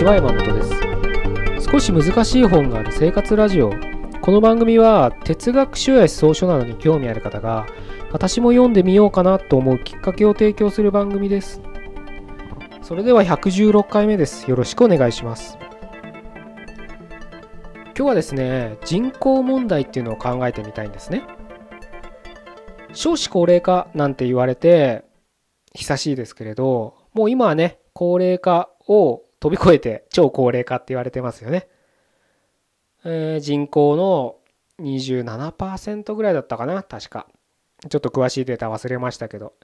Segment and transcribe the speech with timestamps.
[0.00, 0.62] ちは山本で
[1.58, 1.70] す。
[1.70, 3.70] 少し難しい本がある生活ラジオ。
[4.22, 7.66] この番組は哲学書や思想書などに興味ある方が
[8.10, 11.60] 私も読んでみようかなと思うきっかけを提供する番組です。
[12.80, 14.48] それでは116回目です。
[14.48, 15.58] よろしくお願いします。
[17.88, 21.24] 今日はですね人口問題っていうのを考えてみたいんですね。
[22.94, 25.04] 少子高齢化なんて言われて
[25.74, 31.68] 久しいですけれどもう今はね高齢化を飛び越えて超高齢化って言われてますよね。
[33.04, 34.36] えー、人口の
[34.80, 37.26] 27%ぐらいだったかな確か。
[37.88, 39.54] ちょっと詳しいデータ忘れましたけど。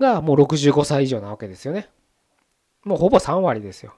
[0.00, 1.88] がもう65歳以上なわけですよね。
[2.84, 3.94] もうほぼ3割ですよ。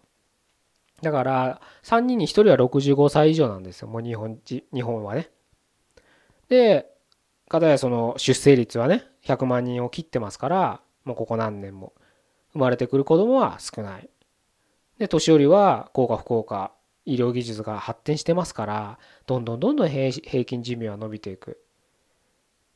[1.00, 3.88] だから3人に1人は65歳以上なんですよ。
[3.88, 5.30] もう日本日本はね。
[6.48, 6.89] で、
[7.48, 11.92] かたやその出生率はね、100万人を切ってますから、もうここ何年も。
[12.52, 14.11] 生まれてくる子供は少ない。
[15.03, 16.70] で、年寄りは効果不効果、
[17.06, 20.12] 医療技術が発展してますから、どんどんどんどん平
[20.45, 21.61] 均寿命は伸びていく。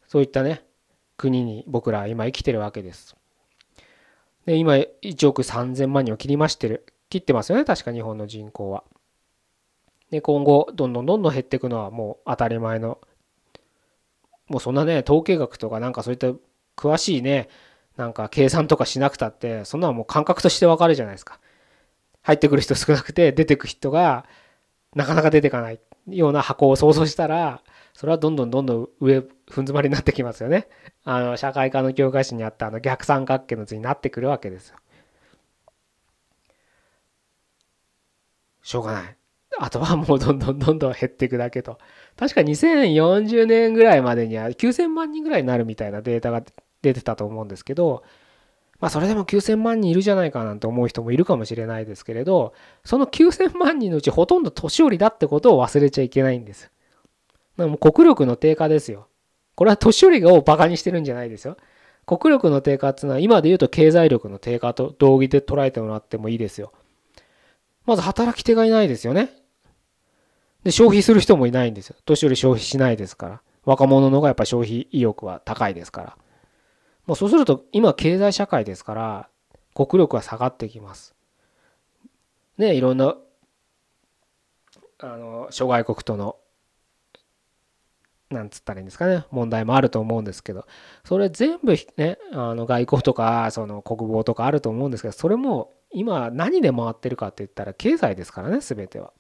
[0.09, 0.65] そういったね、
[1.17, 3.15] 国に僕らは今生きてるわけです。
[4.45, 6.85] で、今1億3000万人を切りましてる。
[7.11, 8.83] 切ってますよね、確か日本の人口は。
[10.11, 12.99] で、今後、どんどんどんどん減っていくのはもう当たり前の。
[14.49, 16.33] もうそんなね、統計学とかなんかそういった
[16.77, 17.49] 詳しいね、
[17.97, 21.39] なんか計算とかしなくたってそんなのもう感覚としてわかるじゃないですか。
[22.27, 24.27] 入ってくる人少なくて出てく人が
[24.97, 27.63] なかなか出てかないような箱を想像したら
[27.95, 30.67] それはどんどんどんどん上ふん詰まりになってきますよね。
[31.05, 34.77] あの社会科の教科書にあったあの逆三角形の図になってくるわけですよ。
[38.63, 39.17] しょうがない。
[39.61, 41.79] あとはもうどんどんどんどん減っていくだけと。
[42.17, 46.43] 確か2040年ぐらいまでには9000万人ぐらいになるみたいなデータが
[46.83, 48.03] 出てたと思うんですけど、
[48.81, 52.53] まあそれでも9000万人いるじゃないかなんて思う人もいるかもしれないですけれど、
[52.85, 56.71] その9000万人のうちほとんど年寄りだってことを忘れちゃいけないんです。
[57.57, 59.09] もう国力の低下ですよ。
[59.55, 61.57] これは年寄りをバカにしてるんじゃないですよ。
[62.05, 66.73] 国力の低下っていうのは今で言うと経済力の低下と同義で捉えてもらってもいいですよ。
[67.87, 69.31] まず働き手がいないですよね。
[70.65, 71.97] で、消費する人もいないんですよ。
[72.05, 73.41] 年寄り消費しないですから。
[73.65, 76.17] 若者の方がやっぱ消費意欲は高いですから。
[77.07, 79.29] もうそうすると今経済社会ですから
[79.75, 81.15] 国力は下がってきます。
[82.59, 83.17] ねいろんな
[84.99, 86.37] あの諸外国との
[88.31, 90.67] なんつったらいいんですかね問題もあると思うんですけど
[91.05, 99.13] それ全部ねあの外交とかその国防とかあると思うんですけどそれも今何で回ってるかって言ったら経済ですからね全ては。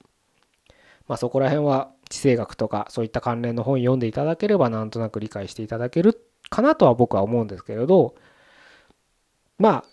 [1.07, 6.21] まあそこら辺は地政学とかそういった関連の本読んでいただければなんとなく理解していただける
[6.51, 8.15] かなとは僕は思うんですけれど
[9.59, 9.85] ま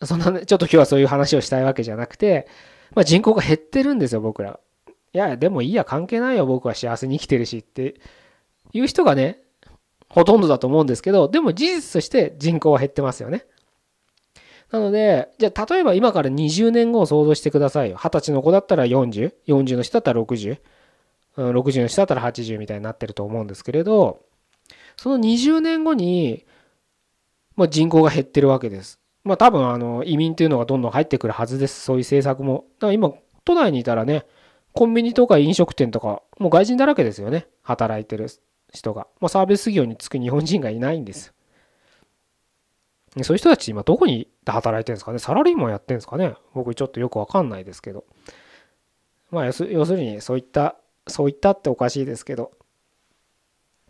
[0.00, 2.46] あそんなねちょっと今日はそういう話をしたいわけじゃなくて、
[2.94, 4.60] まあ、人口が減ってるんですよ僕ら。
[5.12, 7.94] いやでもいいや関係ないよ僕は幸せに生きてるしって
[8.74, 9.38] いう人がね
[10.10, 13.46] ほとんどだと思うんですけどでも事実として人口は減ってますよね。
[14.70, 17.96] なので、じゃあ例えば今から20年後を想像してくださいよ。
[17.96, 20.58] 20歳の子だったら40、40の人だったら60、
[21.36, 24.20] 60の人だったら80みたいになってると思うんですけれど、
[24.96, 26.44] その20年後に、
[27.54, 28.98] まあ、人口が減ってるわけです。
[29.24, 31.80] まあ多分あの移民というのがどんどん入ってくるはずです。
[31.80, 32.66] そういう政策も。
[32.78, 33.12] だから今、
[33.44, 34.24] 都内にいたらね、
[34.72, 37.46] コンビニとか飲食店とか、もう外人だらけですよね。
[37.62, 38.28] 働いてる
[38.72, 39.08] 人が。
[39.20, 41.34] もうサービス業に就く日本人がいないんです。
[43.22, 48.04] そういう人たち今どこに働いてるんですかねサラリーマンやってるんですかね僕ちょっとよくわかんないですけど。
[49.30, 50.76] まあ要するにそういった、
[51.08, 52.52] そういったっておかしいですけど、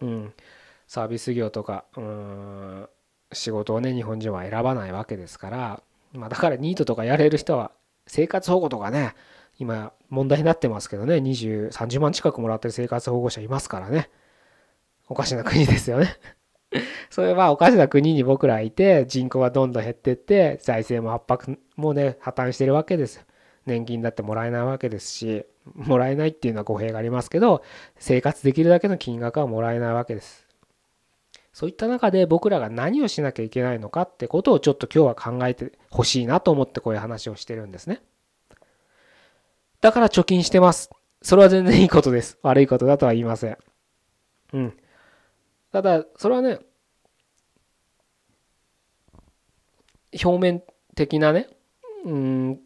[0.01, 0.33] うん。
[0.87, 2.89] サービス業とかうん
[3.33, 5.83] 仕事をね日本人は選ばないわけですから、
[6.13, 7.73] まあ、だからニートとかやれる人は
[8.07, 9.15] 生活保護とかね
[9.59, 14.11] 今問題になってますけどね2030万近くもらってる生活保護者いますからね。
[15.09, 16.17] おかしな国ですよね。
[17.11, 23.25] それはおかしな国に僕らいて人口がどんどん減ってって財政も圧迫もね破綻してるわけです
[23.67, 27.63] 年金だってもらえないわけですしもらえないっていうのは語弊がありますけど
[27.99, 30.46] 生活できるだけの金額はもらえないわけです。
[31.57, 38.03] そういった中で僕らが何をしなきゃいけないのかってことをちょっと今日は考えてほしいなと思ってこういう話をしてるんですね。
[39.81, 40.91] だから貯金してます。
[41.23, 42.37] それは全然いいことです。
[42.45, 43.57] 悪いことだとは言いません。
[44.53, 44.77] うん。
[45.73, 46.59] ただ、それはね、
[50.23, 50.63] 表面
[50.95, 51.49] 的なね、
[52.05, 52.61] うん、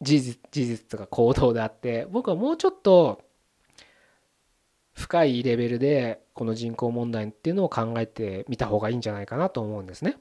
[0.00, 3.22] 事実、事実とか行動であって、僕はもうちょっと
[4.94, 10.16] 深いレベルでこの人口問題っていうのを考えてみた方がいいんじゃないかなと思うんですね。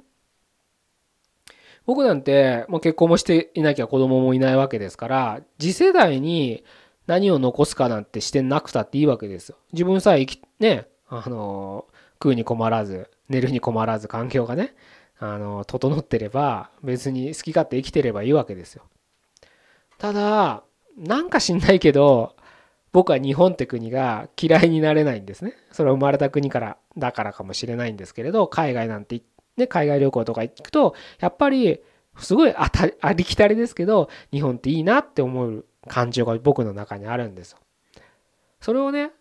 [1.85, 6.63] 僕なんてもう結婚もしていなきゃ子供もいないわけですから次世代に
[7.07, 9.57] 何を残すかなんてしてなくたっていいわけですよ。
[9.73, 14.75] 自分さえ生きねあの食うに困らず寝るに困らず環境がね
[15.19, 18.83] あの整ってれば別に好き勝手生きてればいいわけですよ。
[19.97, 20.63] ただ
[20.97, 22.35] なんか知んないけど
[22.93, 25.53] 僕は日本って国が嫌いになれないんですね。
[25.71, 29.21] それは生まれた国からだからかもしれないんですけれど海外なんて
[29.55, 31.79] ね海外旅行とか行くとやっぱり
[32.17, 37.59] すごいあたありきたりですけど日本っていいなって思う感情が僕の中にあるんですよ。
[38.59, 39.11] それをね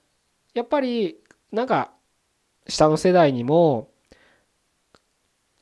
[0.54, 1.18] やっぱり
[1.52, 1.92] なんか
[2.68, 3.90] 下の世代にも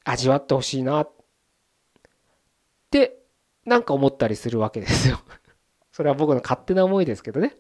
[0.04, 1.10] 味わってほしいなっ
[2.90, 3.18] て
[3.66, 5.20] なんか思ったりするわけですよ。
[5.92, 7.56] それは僕の勝手な思いですけどね。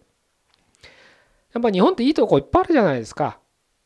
[1.54, 3.38] やっぱ日本っていいとこいっぱいあるじゃないですか。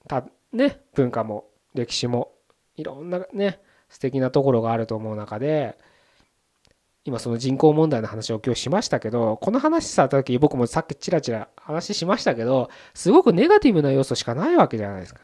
[0.09, 2.33] たね文化も歴史も
[2.77, 5.79] いろんなね素敵なところがあると思う中で
[7.05, 15.21] 今その人口問題の話を今日しましたけどこの話さった時僕もさっきちらちら話しましたけどすごくネガティブな要素しかないわけじゃないですか。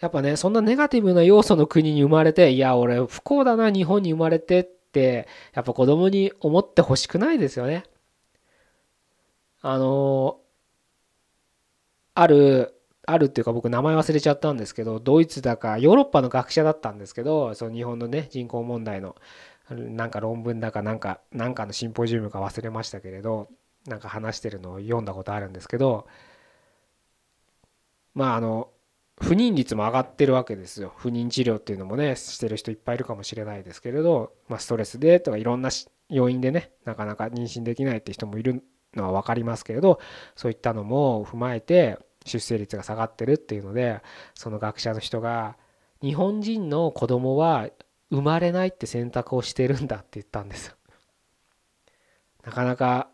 [0.00, 7.84] やっぱねそんなネガティブな要素の国に生まれていや俺不幸だな日本に生まれてってやっぱ子供に思ってほしくないですよね。
[9.60, 10.40] あの
[12.14, 12.74] ある
[13.06, 19.16] あるっていうか僕名前忘れちゃったんですけどドイツだかヨーロッパの学者だったんですけどその日本のね人口問題の
[19.70, 23.48] なんか論文だかなんかなんかのシンポジウムか忘れましたけれど
[23.86, 26.06] なんか話してるのを読んだことあるんですけど
[28.14, 28.68] まああの
[29.20, 30.92] 不妊率も上がってるわけですよ。
[30.96, 35.70] 不妊治療っていうのもねしてる人いっぱいいるかもしれないですけれど、まあ、ストレスでとかいろんな
[36.08, 38.62] 要因でねなかなか妊娠できないって人もいる
[38.98, 40.00] のは分かりますけれど
[40.36, 44.02] そういったのも踏まえて出生率が下がってるっていうので
[44.34, 45.56] その学者の人が
[46.02, 47.68] 日本人の子供は
[48.10, 50.74] 生まれないって選択をしてるんだって言ったんです。
[52.44, 53.08] なかなか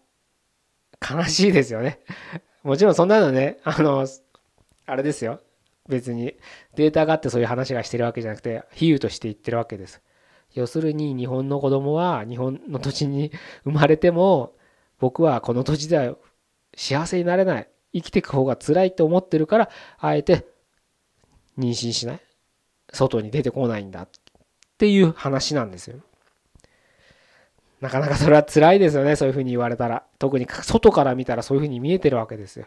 [1.01, 2.01] 悲しいですよね。
[2.63, 4.07] もちろんそんなのねあの
[4.87, 5.41] あれですよ
[5.89, 6.35] 別に
[6.77, 10.01] データがあってそういう話がしてるわけじゃなくて比喩として言ってるわけです。
[10.55, 13.33] 要するに日本の子供は日本の土地に
[13.65, 14.53] 生まれても
[14.99, 16.15] 僕はこの土地では
[16.77, 20.47] 幸せになれない生きていく方が辛いって思ってるからあえて
[21.59, 22.21] 妊娠しない
[22.93, 24.09] 外に出てこないんだっ
[24.79, 26.01] ていう話なんですよ。
[27.81, 32.67] なかなかそれは辛いですよねそういうふうに言われたら特に外から見たらそういうふうに見えてるわけですよ。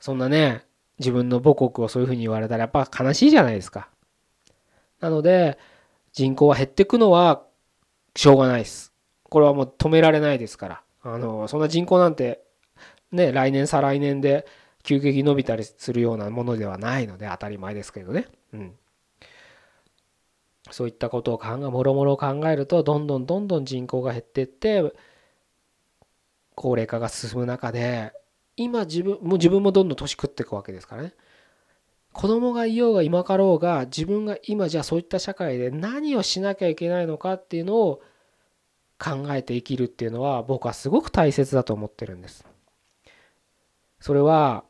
[0.00, 0.64] そんなね
[0.98, 3.88] 自分の母国をそういうふうに言われたらやっぱ悲しいじゃないですか。
[5.00, 5.58] なので
[6.12, 7.44] 人口は減っていくのは
[8.16, 8.89] しょうがないです。
[9.30, 10.82] これはもう止められないですから。
[11.02, 12.42] あのそんな人口なんて
[13.10, 14.46] ね来年再来年で
[14.82, 18.26] 急激伸びたりするようなものではないので当たり前ですけどね。
[18.52, 18.74] うん。
[20.70, 24.92] そういったことを考えもろもろ考えるとどんどんどんどん人口が減っていって
[26.54, 28.12] 高齢化が進む中で
[28.56, 31.14] 今自分も自分もどんどん年食っていくわけですからね。
[32.12, 38.02] 子供がいようが今かろうが自分が今じゃあそういった社会で何をしなきゃいけないのかっていうのを
[39.02, 42.44] 考えて生きるっていうのは僕はすごく大切だと思ってるんです。
[43.98, 44.64] それは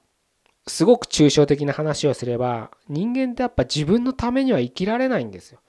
[0.66, 5.60] すごく抽象的な話をすれば人間ってやっぱ自分のためには生きられないんですよ。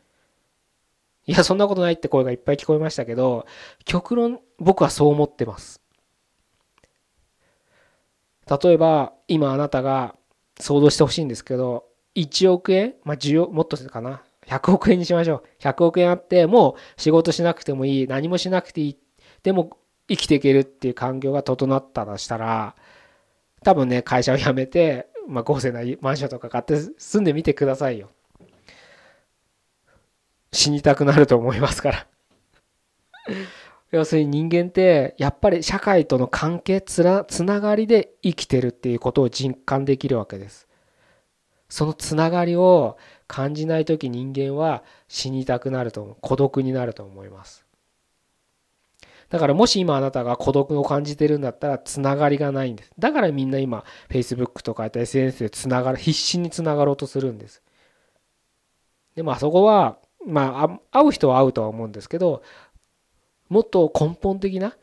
[1.26, 3.46] いやそんなことないって声がいっぱい聞こえましたけど
[3.86, 5.82] 極論僕はそう思ってます。
[8.64, 10.16] 例えば今あなたが
[10.60, 12.96] 想像してほしいんですけど1億円？
[13.04, 14.22] まあ需要もっとするかな？
[14.48, 15.44] 100億円にしましょう。
[15.60, 18.08] 100億円あってもう仕事しなくてもいい。
[18.08, 18.98] 何もしなくていい。
[19.44, 22.76] でも生きていけるっていう環境が整ったとしたら
[23.64, 28.10] 多分ね会社を辞めて、まあ、豪勢なマンションとか買って住んでみてくださいよ。
[30.52, 32.08] 死にたくなると思いますから。
[33.92, 40.68] 要するに人間ってやっぱり社会との関係つなつながりで生きてるっていうことを実感できるわけです。
[41.70, 42.98] そのつながりを
[43.32, 47.66] 感じない時人間は死にたくなると孤独になると思います。
[49.30, 52.92] だからもし今あなたが孤独を感じてるんだったらつながりがないんです。
[53.00, 57.62] だからみんな今 Facebook とか SNS でつながる必死につながろうとするんです。
[59.16, 59.98] でもあそこは
[60.28, 62.44] まあ会う人は会うとは思うんですけど
[63.48, 64.76] もっと根本的な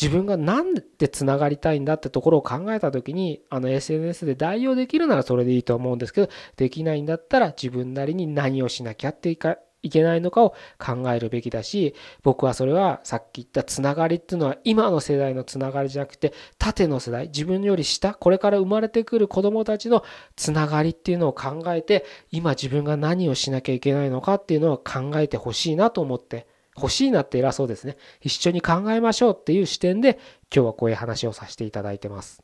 [0.00, 20.04] 自分が何でつながりたいんだってところを考えた時にあの SNS で代用できるならそれでいいと思うんですけどできないんだったら自分なりに何をしなきゃっていかいけないのかを考えるべきだし僕はそれはさっき言ったつながりっていうのは今の世代のつながりじゃなくて縦の世代自分より下これから生まれてくる子どもたちの
[20.36, 26.46] つながりっていうのを考えて今自分が何をしなきゃいけないのかっていうのを考えてほしいなと思って
[26.76, 30.18] 欲しいなって偉そうですね一緒に考えましょうっていう視点で
[30.54, 32.42] 今日はこういう話をさせていただいてます。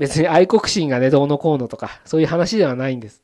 [0.00, 3.22] 別に愛国心がね、どうのこうのとか、そういう話ではないんです。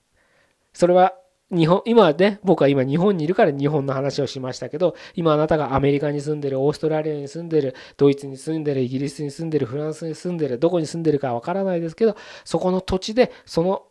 [0.75, 1.15] それは
[1.51, 13.87] 日本、今ね、僕は今日本にいるから日本の話をしましたけど、今あなたがアメリカに住んでる、オーストラリアに住んでる、ドイツに住んでる、イギリスに住んでる、フランスに住んでる、どこに住んでるかわからないですけど、そこの土地で、その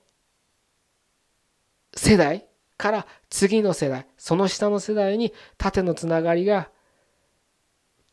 [1.96, 2.46] 世代
[2.78, 6.70] から次の世代、その下の世代に縦のつながりが、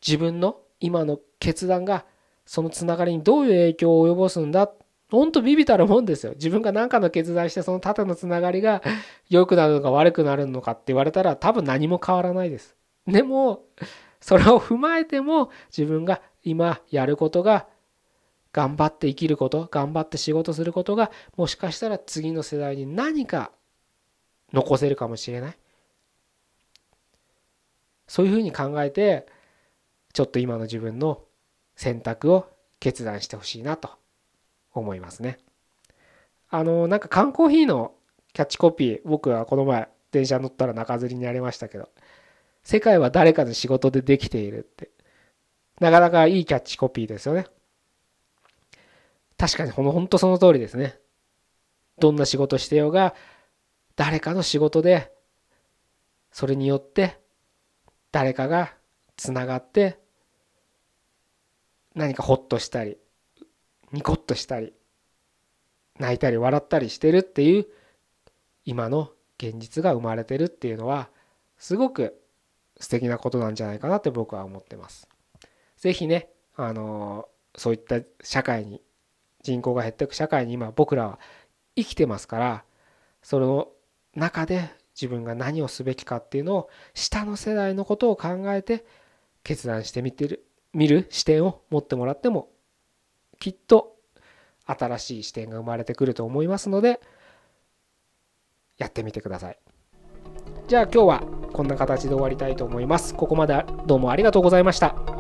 [0.07, 2.05] 自分の今の決断が
[2.45, 4.71] そのつながりにどういう影響を及ぼすんだ
[5.13, 6.33] ほんとビビたるもんですよ。
[6.33, 8.83] 自分が何かの決断してその縦のつながりが
[9.29, 12.77] 良くなるのか悪くなるのかって言われたら多分何も変わらないです。
[13.07, 13.65] でも
[14.21, 17.67] それを踏まえても自分が今やることが
[18.53, 23.53] 頑張って生きること頑張って仕事することがもしかしたら次の世代に何か
[24.53, 25.59] 残せるかもしれない
[28.07, 29.27] そういうふうに考えて
[30.13, 31.23] ちょっと今の自分の
[31.77, 32.47] 選択を
[32.81, 33.91] 決断してほしいなと
[34.75, 35.39] 思いますね。
[36.51, 37.95] あのなんか缶コーヒーの
[38.35, 41.89] キャッチコピー僕はこの前電車乗ったら中吊りにありましたけど
[42.63, 44.91] 「世界は誰かの仕事でできている」って
[45.81, 47.47] なかなかいいキャッチコピーですよね。
[49.39, 50.99] 確かにほんとその通りですね。
[51.99, 53.15] どんな仕事してようが
[53.97, 55.13] 誰かの仕事で
[56.31, 57.21] それによって
[58.11, 58.75] 誰かが
[59.17, 59.99] つながって
[61.95, 62.97] 何かホッとしたり
[63.93, 64.73] ニコッとしたり
[65.99, 67.67] 泣いたり笑ったりしてるっていう
[68.65, 71.09] 今の現実が生まれてるっていうのは
[71.59, 72.19] すごく
[72.81, 75.09] 素敵なことなんじゃないかなって僕は思ってます。
[75.77, 78.81] 是非ねあのそういった社会に
[79.43, 81.19] 人口が減っていく社会に今僕らは
[81.77, 82.65] 生きてますから
[83.23, 83.69] その
[84.15, 88.85] 中で自分が何をすべきかっていうのを下の世代のことを考えて
[89.43, 92.49] 決断してみてる見る視点を持ってもらっても
[93.39, 93.97] きっと
[94.65, 97.01] 新しい視点が生まれてくると思いますので
[98.79, 99.59] やってみてください。
[100.69, 101.21] じゃあ今日は
[101.53, 103.15] こんな形で終わりたいと思います。
[103.15, 105.12] ここまでどうもありがとうございました。